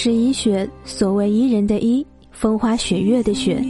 [0.00, 3.60] 是医雪，所谓伊人的伊，风花雪月的雪。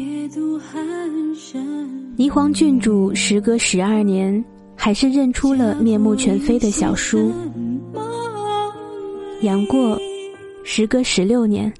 [2.19, 4.45] 霓凰郡主时隔十二年，
[4.77, 7.33] 还是认出了面目全非的小叔。
[9.41, 9.99] 杨过，
[10.64, 11.72] 时隔十六年，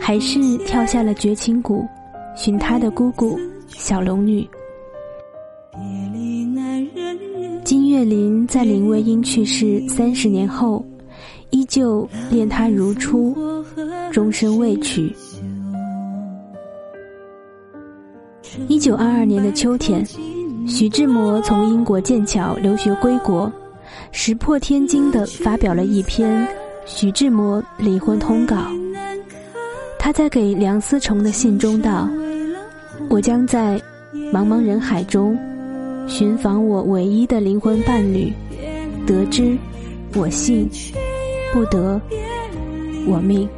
[0.00, 1.84] 还是跳下了绝情谷，
[2.34, 4.48] 寻他的姑姑小龙女。
[7.64, 10.82] 金岳霖在林徽因去世三十年后。
[11.50, 13.34] 依旧恋他如初，
[14.12, 15.14] 终身未娶。
[18.66, 20.04] 一九二二年的秋天，
[20.66, 23.50] 徐志摩从英国剑桥留学归国，
[24.10, 26.30] 石破天惊地发表了一篇
[26.86, 28.56] 《徐志摩离婚通告》。
[29.98, 32.08] 他在给梁思成的信中道
[33.10, 33.80] ：“我将在
[34.32, 35.38] 茫茫人海中
[36.06, 38.32] 寻访我唯一的灵魂伴侣，
[39.06, 39.56] 得知
[40.14, 40.68] 我信。”
[41.52, 42.00] 不得，
[43.06, 43.48] 我命。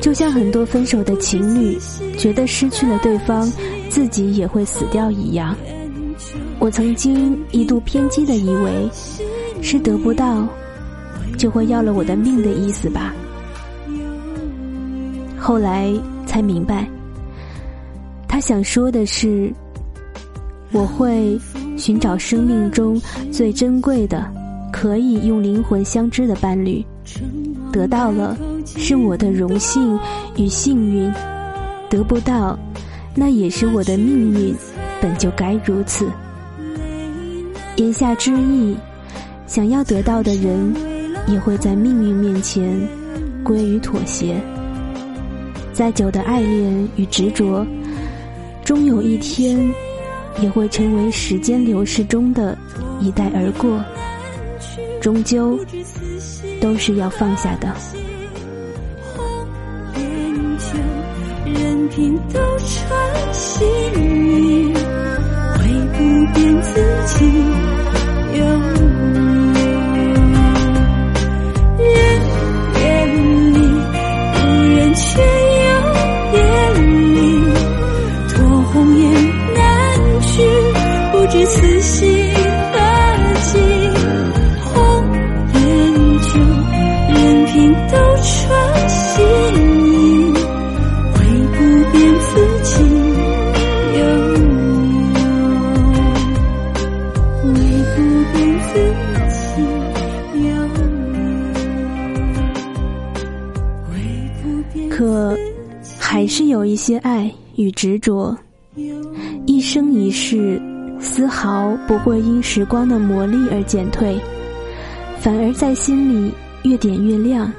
[0.00, 1.78] 就像很多分手的情侣，
[2.16, 3.50] 觉得失去了对方，
[3.88, 5.54] 自己也会死掉一样。
[6.58, 8.88] 我曾经一度偏激的以为，
[9.62, 10.46] 是得不到，
[11.36, 13.14] 就会要了我的命的意思吧。
[15.38, 15.92] 后来
[16.26, 16.88] 才明白，
[18.26, 19.52] 他想说的是，
[20.72, 21.38] 我会
[21.76, 24.30] 寻找生命中最珍贵的。
[24.72, 26.82] 可以用灵魂相知的伴侣，
[27.72, 28.38] 得到了
[28.76, 29.98] 是我的荣幸
[30.36, 31.12] 与幸运；
[31.88, 32.58] 得不到，
[33.14, 34.54] 那也是我的命运，
[35.00, 36.08] 本就该如此。
[37.76, 38.76] 言下之意，
[39.46, 40.74] 想要得到的人，
[41.26, 42.78] 也会在命运面前
[43.42, 44.40] 归于妥协。
[45.72, 47.66] 再久的爱恋与执着，
[48.64, 49.72] 终有一天，
[50.40, 52.56] 也会成为时间流逝中的
[53.00, 53.82] 一带而过。
[55.00, 55.58] 终究
[56.60, 57.74] 都是要放下的。
[61.90, 64.72] 拼斗转星移，
[65.58, 65.60] 会
[65.92, 65.98] 不
[66.32, 66.70] 变自
[67.18, 68.69] 己。
[106.70, 108.36] 一些爱与执着，
[109.44, 110.62] 一生一世，
[111.00, 114.16] 丝毫不会因时光的磨砺而减退，
[115.18, 116.32] 反而在心里
[116.62, 117.52] 越点越亮。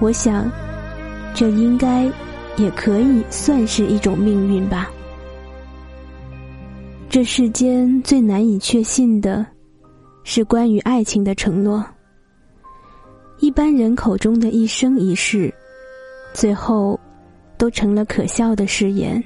[0.00, 0.48] 我想，
[1.34, 2.08] 这应该
[2.56, 4.88] 也可以算是一种命运吧。
[7.08, 9.44] 这世间最难以确信的，
[10.22, 11.84] 是关于爱情的承诺。
[13.40, 15.52] 一般人口中的一生一世。
[16.32, 16.98] 最后，
[17.64, 19.24] 都成了可笑的誓言。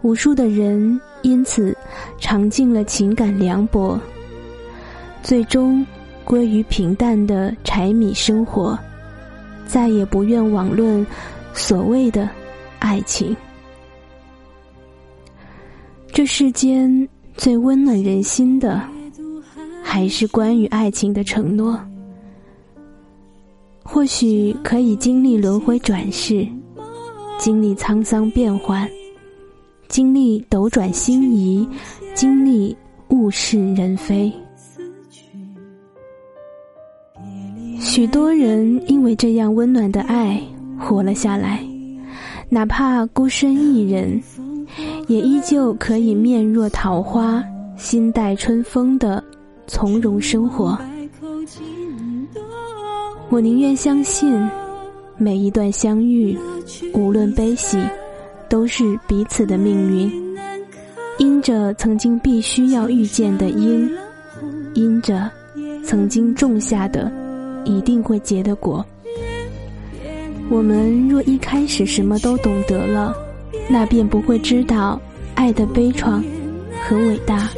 [0.00, 1.76] 无数的人因此
[2.18, 4.00] 尝尽了情感凉薄，
[5.22, 5.84] 最终
[6.24, 8.78] 归于平淡的柴米生活，
[9.66, 11.06] 再也不愿网论
[11.52, 12.26] 所谓的
[12.78, 13.36] 爱情。
[16.10, 18.82] 这世间最温暖人心的，
[19.82, 21.78] 还是关于爱情的承诺。
[23.82, 26.48] 或许可以经历轮回转世，
[27.38, 28.88] 经历沧桑变幻，
[29.88, 31.68] 经历斗转星移，
[32.14, 32.76] 经历
[33.10, 34.32] 物是人非。
[37.78, 40.42] 许多人因为这样温暖的爱
[40.78, 41.64] 活了下来，
[42.48, 44.20] 哪怕孤身一人，
[45.06, 47.44] 也依旧可以面若桃花，
[47.76, 49.22] 心带春风的
[49.66, 50.76] 从容生活。
[53.28, 54.32] 我宁愿相信，
[55.16, 56.36] 每一段相遇，
[56.92, 57.78] 无论悲喜，
[58.48, 60.26] 都是彼此的命运。
[61.18, 63.90] 因着曾经必须要遇见的因，
[64.74, 65.30] 因着
[65.84, 67.10] 曾经种下的，
[67.64, 68.84] 一定会结的果。
[70.50, 73.14] 我们若一开始什么都懂得了，
[73.68, 75.00] 那便不会知道
[75.34, 76.22] 爱的悲怆
[76.82, 77.48] 和伟大。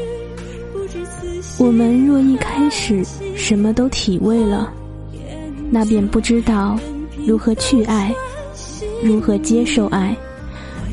[1.58, 3.02] 我们若一开始
[3.34, 4.72] 什么都体味了。
[5.70, 6.78] 那便不知道
[7.26, 8.14] 如何去爱，
[9.02, 10.16] 如何接受爱，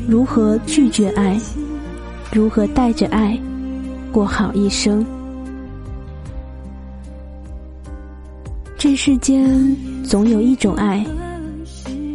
[0.08, 1.38] 如何拒绝爱，
[2.32, 3.38] 如何带着爱
[4.12, 5.04] 过好一生。
[8.78, 11.04] 这世间总有一种爱，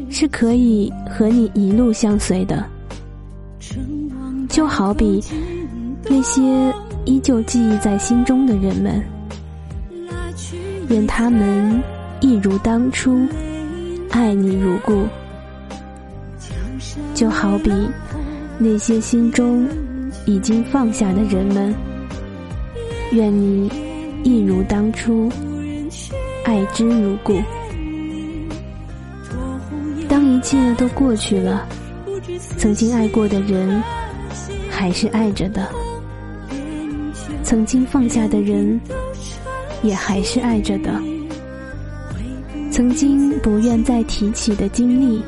[0.10, 2.66] 是可以和你一路相随的，
[4.48, 5.22] 就好比
[6.06, 6.74] 那些
[7.04, 9.04] 依旧记忆在心中的人们，
[10.90, 11.84] 愿他们
[12.22, 13.28] 一如当初，
[14.12, 15.04] 爱你如故；
[17.14, 17.72] 就好比
[18.58, 19.68] 那些心中
[20.26, 21.74] 已经放下的人们，
[23.12, 23.72] 愿你
[24.24, 25.30] 一如当初。
[26.44, 27.40] 爱之如故。
[30.10, 31.68] 当一切都过去了，
[32.58, 33.82] 曾经爱过的人
[34.70, 35.62] 还是爱着的；
[37.44, 38.80] 曾经放下的人
[39.84, 40.92] 也还是爱着的；
[42.72, 45.22] 曾经不愿再提起的经历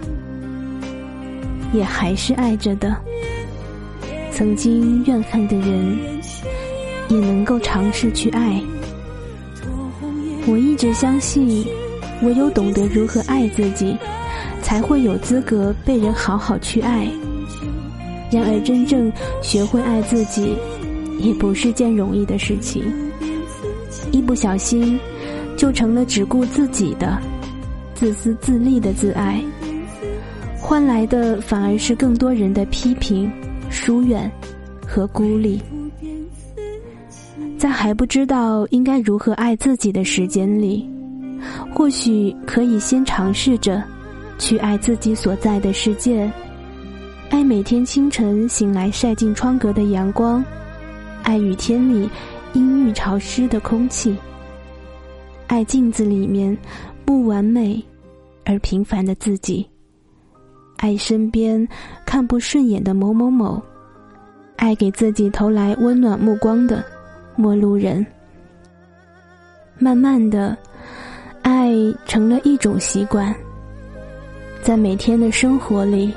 [1.73, 2.95] 也还是爱着的；
[4.31, 5.97] 曾经怨恨的人
[7.09, 8.61] 也能够尝试去爱。
[10.45, 11.65] 我一直相信，
[12.21, 13.97] 唯有懂得如何爱自己，
[14.61, 17.07] 才会有资格被人好好去爱。
[18.31, 19.11] 然而，真正
[19.41, 20.55] 学会爱自己，
[21.19, 22.83] 也不是件容易的事情。
[24.11, 24.99] 一不小心，
[25.55, 27.17] 就成了只顾自己的、
[27.93, 29.41] 自私自利的自爱，
[30.65, 33.29] 换来的反而是更多人的批评、
[33.69, 34.31] 疏远
[34.87, 35.61] 和孤立。
[37.57, 40.89] 在还不知道应该如何爱自己的时间里，
[41.75, 43.83] 或许可以先尝试着
[44.39, 46.31] 去爱自己所在的世界，
[47.29, 50.43] 爱每天清晨醒来晒进窗格的阳光，
[51.23, 52.09] 爱雨天里
[52.53, 54.15] 阴郁潮湿的空气，
[55.47, 56.57] 爱镜子里面
[57.03, 57.83] 不完美
[58.45, 59.65] 而平凡的自己，
[60.77, 61.67] 爱身边
[62.05, 63.61] 看不顺眼的某某某，
[64.57, 66.83] 爱给自己投来温暖目光的。
[67.35, 68.05] 陌路人，
[69.79, 70.55] 慢慢的，
[71.41, 71.73] 爱
[72.05, 73.33] 成了一种习惯。
[74.61, 76.13] 在每天的生活里，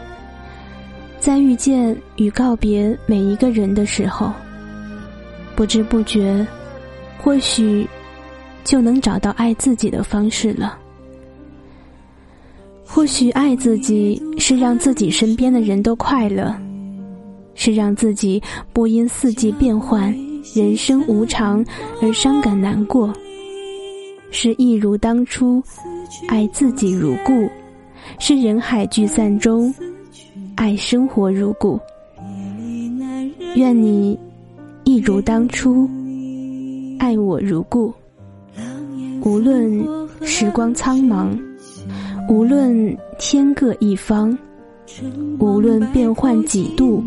[1.19, 4.31] 在遇见与告别每一个人的时候，
[5.57, 6.47] 不知不觉，
[7.19, 7.89] 或许
[8.63, 10.79] 就能找到爱自己的方式了。
[12.87, 16.55] 或许爱自己是让自己身边的人都快乐，
[17.55, 18.43] 是让自己
[18.73, 20.15] 不因四季变换。
[20.55, 21.63] 人生无常
[22.01, 23.13] 而伤感难过，
[24.31, 25.61] 是一如当初
[26.29, 27.49] 爱自己如故；
[28.21, 29.75] 是人海聚散中
[30.55, 31.79] 爱生活如故。
[33.57, 34.17] 愿你
[34.85, 35.91] 一如当初
[37.01, 37.93] 爱我如故。
[39.23, 39.85] 无论
[40.23, 41.37] 时光苍茫，
[42.29, 44.37] 无论天各一方，
[45.39, 47.03] 无论变幻几度，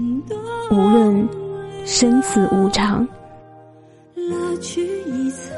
[0.71, 1.27] 无论
[1.85, 3.07] 生死无常。
[4.61, 5.57] 去一餐，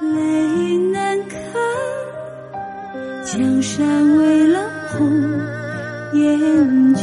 [0.00, 1.38] 泪难干。
[3.24, 4.58] 江山为了
[4.88, 5.08] 红
[6.14, 7.02] 颜旧，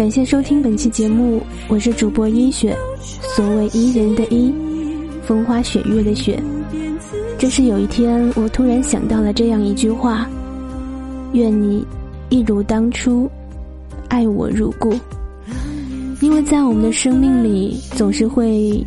[0.00, 2.74] 感谢收听本期节目，我是主播一雪。
[3.36, 4.50] 所谓伊人的伊，
[5.24, 6.42] 风花雪月的雪。
[7.36, 10.26] 这是有一天，我突然想到了这样一句话：
[11.34, 11.86] 愿你
[12.30, 13.30] 一如当初，
[14.08, 14.94] 爱我如故。
[16.22, 18.82] 因为在我们的生命里，总是会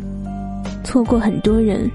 [0.82, 1.88] 错过很多人。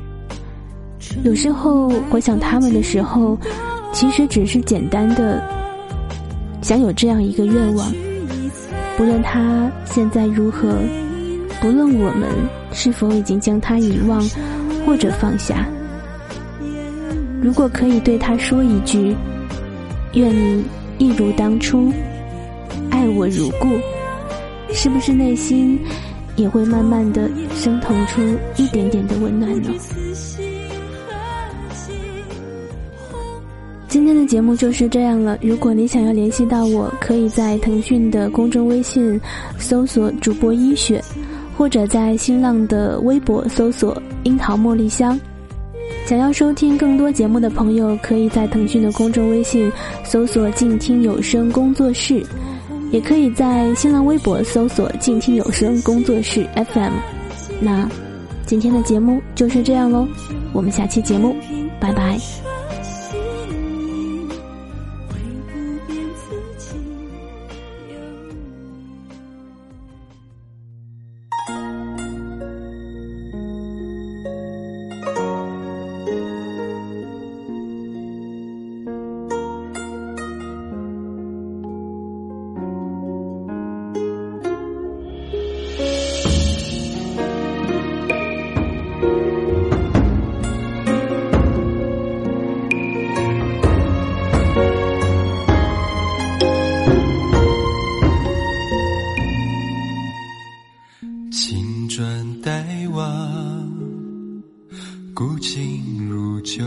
[1.26, 3.38] 有时候回想他们的时候，
[3.92, 5.44] 其实只是简单的
[6.62, 7.86] 想有这样一个愿望，
[9.00, 10.76] 不论他现在如何。
[11.62, 12.28] 不论我们
[12.74, 14.22] 是否已经将他遗忘
[14.86, 15.66] 或者放下，
[17.42, 19.16] 如果可以对他说一句
[20.16, 20.66] “愿你
[20.98, 21.94] 一如当初，
[22.92, 23.70] 爱我如故”，
[24.74, 25.80] 是不是内心
[26.36, 28.22] 也会慢慢的生腾出
[28.58, 29.70] 一点点的温暖呢？
[34.00, 35.38] 今天的节目就是这样了。
[35.42, 39.20] 如果你想要联系到我，可以在腾讯的公众微信
[39.58, 41.04] 搜索主播医雪。
[41.58, 45.20] 或者在新浪的微博搜索“樱桃茉莉香”，
[46.08, 49.70] 想要收听更多节目的朋友，可以在腾讯的公众微信
[50.06, 52.24] 搜索“静听有声工作室”，
[52.94, 56.94] 也可以在新浪微博搜索“静听有声工作室 FM”。
[57.60, 57.86] 那
[58.46, 60.08] 今天的节目就是这样喽，
[60.54, 61.36] 我们下期节目，
[61.82, 62.18] 拜拜。
[106.52, 106.66] 旧，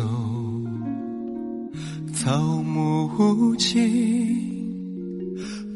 [2.12, 3.82] 草木无情，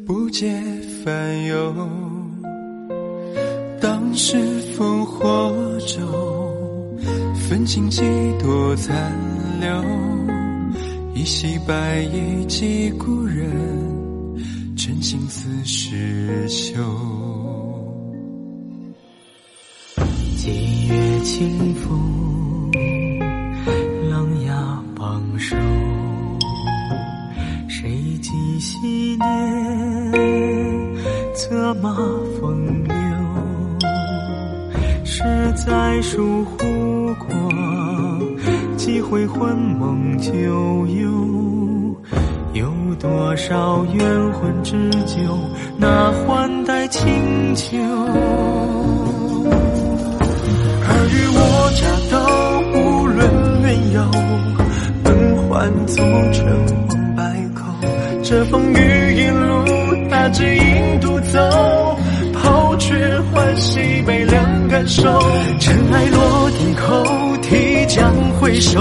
[0.06, 0.62] 不解
[1.02, 1.74] 烦忧。
[3.80, 4.36] 当时
[4.78, 6.06] 烽火中，
[7.34, 8.02] 焚尽几
[8.40, 9.12] 多残
[9.60, 9.68] 留。
[11.12, 13.50] 一袭白衣寄故人，
[14.76, 16.76] 真心似石朽。
[20.36, 22.35] 几月清风。
[28.86, 30.12] 昔年
[31.34, 31.92] 策马
[32.38, 32.94] 风流？
[35.04, 35.24] 是
[35.56, 36.56] 在疏忽
[37.14, 37.34] 过，
[38.76, 40.30] 几回魂梦旧
[40.86, 41.10] 游。
[42.52, 45.16] 有多少冤魂之酒，
[45.76, 47.02] 那换代清
[47.54, 47.76] 酒？
[50.88, 51.40] 尔虞我
[51.74, 52.14] 诈都
[52.78, 53.18] 无论
[53.62, 54.00] 缘由，
[55.02, 55.08] 本
[55.48, 55.50] 换
[55.86, 56.04] 作。
[58.28, 59.64] 这风雨一路，
[60.10, 61.38] 他只影独走，
[62.34, 62.92] 抛却
[63.32, 65.04] 欢喜悲凉感受。
[65.60, 68.80] 尘埃落定后，提将回首，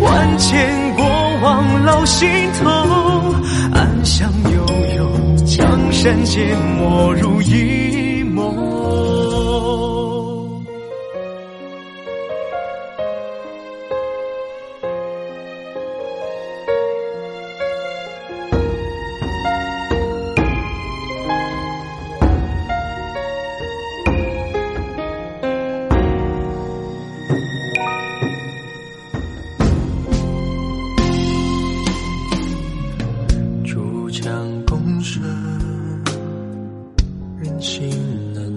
[0.00, 1.04] 万千过
[1.44, 2.28] 往烙心
[2.60, 2.68] 头。
[3.72, 4.66] 暗香悠
[4.96, 6.40] 悠，江山皆
[6.76, 7.89] 没入一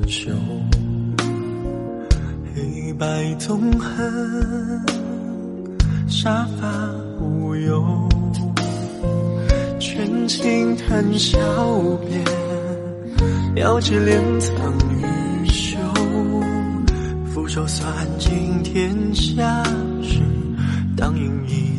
[0.03, 0.31] 难休。
[2.53, 4.85] 黑白纵横，
[6.07, 6.67] 杀伐
[7.21, 8.09] 无忧。
[9.79, 11.39] 权倾谈笑
[12.05, 12.21] 边，
[13.55, 15.77] 了解敛藏于袖。
[17.25, 19.63] 俯首算尽天下
[20.01, 20.19] 事，
[20.97, 21.72] 当饮一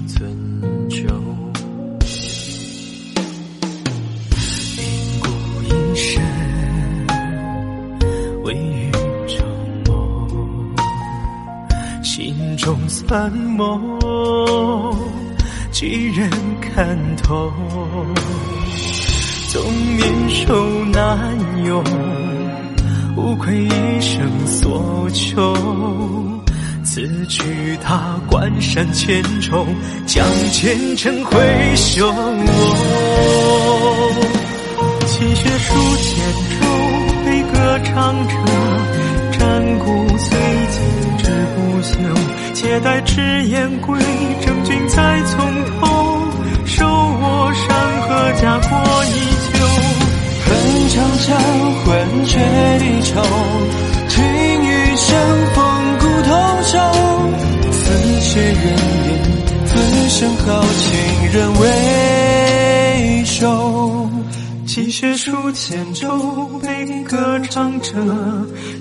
[12.64, 13.78] 中算梦，
[15.70, 16.30] 几人
[16.62, 17.52] 看透？
[19.52, 19.62] 纵
[19.98, 21.84] 年寿难用，
[23.18, 25.54] 无愧一生所求。
[26.82, 29.66] 此去他关山千重，
[30.06, 32.10] 将前尘挥袖。
[35.04, 36.64] 泣血书千愁，
[37.26, 38.32] 悲歌唱彻，
[43.04, 43.98] 只言归，
[44.44, 46.22] 征君再从头。
[46.66, 47.66] 手握山
[48.02, 48.72] 河家国
[49.04, 49.08] 依
[49.52, 49.58] 旧。
[50.46, 50.48] 恨
[50.90, 51.36] 长枪，
[51.84, 52.38] 换却
[52.78, 53.22] 离愁，
[54.08, 55.06] 情与生
[55.54, 55.58] 风
[55.98, 56.32] 骨同
[56.72, 56.74] 舟。
[57.72, 58.54] 此血人
[59.06, 59.08] 言，
[59.66, 59.72] 此
[60.08, 62.13] 生豪情人未。
[64.74, 67.94] 泣血书千愁，悲歌唱彻，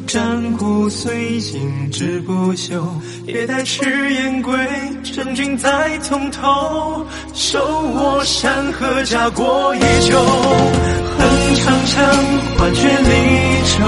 [0.08, 2.84] 战鼓虽尽志不休。
[3.28, 4.58] 也待赤焰归，
[5.04, 7.06] 征君再从头。
[7.36, 7.60] 手
[7.94, 10.18] 握山河家国依旧。
[11.16, 12.04] 恨长枪，
[12.58, 13.86] 换却离愁，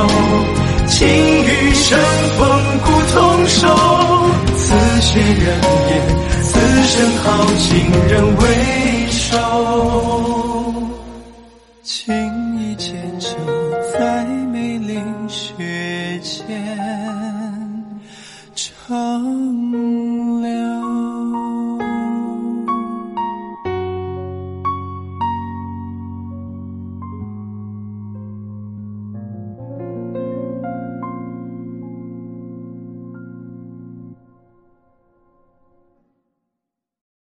[0.85, 1.99] 情与生
[2.37, 2.47] 风
[2.83, 3.67] 骨同守。
[4.57, 5.59] 此血人
[5.89, 5.91] 言，
[6.43, 7.73] 此生好情
[8.07, 8.84] 人为